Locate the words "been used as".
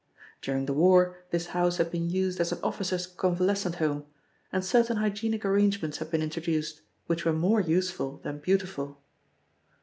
1.91-2.51